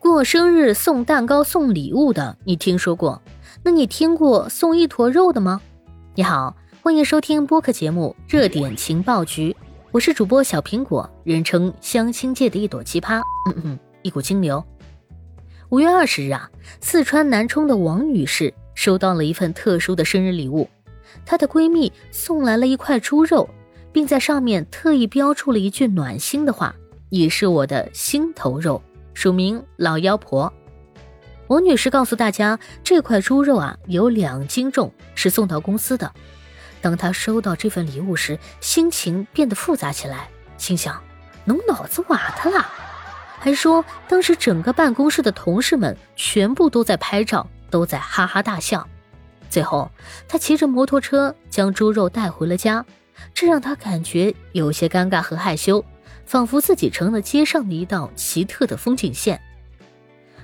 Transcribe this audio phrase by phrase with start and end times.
[0.00, 3.20] 过生日送蛋糕、送礼物的，你听说过？
[3.62, 5.60] 那你听过送一坨肉的吗？
[6.14, 9.52] 你好，欢迎收听播客节目《热点情报局》，
[9.92, 13.20] 我是主播小苹果，人称相亲界的一朵奇葩，
[13.50, 14.64] 嗯嗯，一股清流。
[15.68, 20.66] 五月二十日啊，四川南充的王女士收到了一份特殊的生日礼物，
[21.26, 23.46] 她的闺蜜送来了一块猪肉，
[23.92, 26.74] 并在上面特意标注了一句暖心的话
[27.10, 28.80] ：“你是我的心头肉。”
[29.20, 30.50] 署名老妖婆，
[31.48, 36.10] 王女士告诉大家，这块猪肉啊有两斤重，是送到公司的。
[36.80, 40.98] 当她收到这份礼物时，心情变得复杂起来，心想：
[41.44, 42.66] 侬脑子瓦特了。
[43.38, 48.88] 还说当时整个办公室的同事们全部都在拍照，都在哈哈大笑。
[49.50, 49.90] 最后，
[50.26, 52.82] 她骑着摩托车将猪肉带回了家，
[53.34, 55.84] 这让她感觉有些尴尬和害羞。
[56.30, 59.40] 仿佛自己成了街上的一道奇特的风景线。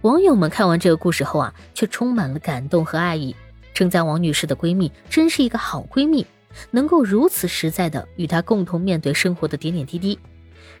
[0.00, 3.36] 网友们看完这个故事后啊，却充满了感动和爱意，
[3.74, 6.26] 称赞王女士的闺蜜真是一个好闺蜜，
[6.72, 10.18] 能够如此实在的与她共同面对生活的点点滴滴。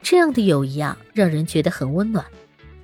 [0.02, 2.26] 这样的友谊啊，让人觉得很温暖。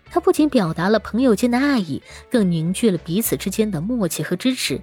[0.09, 4.81] 她不仅表达了朋友间的爱意，更凝聚了彼此之间的默契和支持。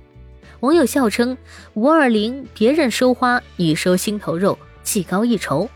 [0.59, 1.37] 网友笑称
[1.75, 5.69] ：“五二零，别人收花，你收心头肉，技高一筹。”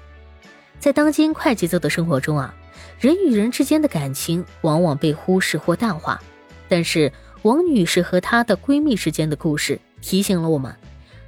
[0.79, 2.53] 在当今快节奏的生活中啊，
[2.99, 6.21] 人与人之间的感情往往被忽视或淡化。
[6.67, 10.75] 但是王女士和她的闺蜜之间的故事提醒了我们，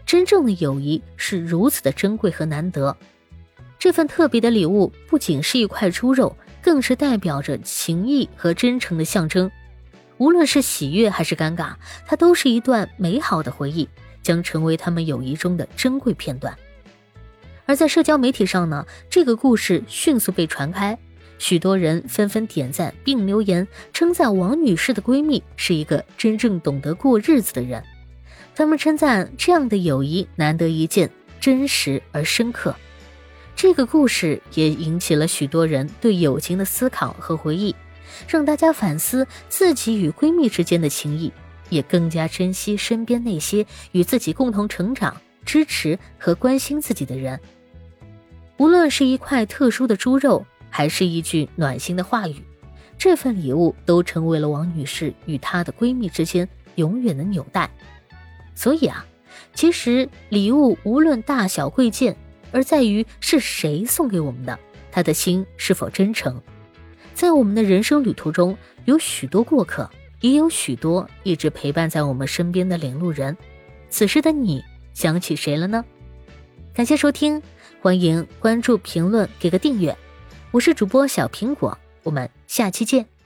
[0.05, 2.95] 真正的友谊是如此的珍贵和难得。
[3.79, 9.49] 这份特别的礼物不仅是一块猪肉，更是代表着情谊和真诚的象征。
[10.17, 11.73] 无论是喜悦还是尴尬，
[12.05, 13.87] 它都是一段美好的回忆，
[14.23, 16.57] 将成为他们友谊中的珍贵片段。
[17.67, 20.97] 而在社交媒体上呢，这个故事迅速被传开，
[21.37, 27.83] 许多人纷纷点赞并留言称赞王女士的闺蜜是一个真正懂得过日子的人。
[28.55, 32.73] 他们称赞这样的友谊难得一见，真实而深刻。
[33.55, 37.75] 这个故事也引起了许多人对友情的思考和回忆，
[38.27, 41.33] 让大家反思自己与闺蜜之间的情谊，
[41.69, 47.39] 也更加珍惜身边那些与自己共同成长、支持和关心自己的人。
[48.57, 52.35] 无论是一块特殊的猪肉，还是一句暖心的话语，
[52.97, 57.69] 这份礼物都成为了王女士与她的闺蜜之间永远的纽带。
[58.55, 59.05] 所以啊，
[59.53, 62.15] 其实礼物无论大小贵贱，
[62.51, 64.57] 而在于是谁送给我们的，
[64.91, 66.41] 他的心是否真诚。
[67.13, 69.87] 在我们的人生旅途中，有许多过客，
[70.21, 73.37] 也有许多一直陪伴在我们身边的领路人。
[73.89, 74.63] 此时的你，
[74.93, 75.85] 想起谁了呢？
[76.73, 77.41] 感谢收听。
[77.79, 79.95] 欢迎关注、评论、给个订阅，
[80.51, 83.16] 我是主播小苹果，我们下期见。